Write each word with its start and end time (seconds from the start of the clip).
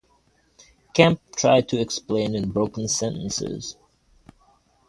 Kemp 0.95 1.21
tried 1.35 1.69
to 1.69 1.79
explain 1.79 2.33
in 2.33 2.49
broken 2.49 2.87
sentences. 2.87 3.75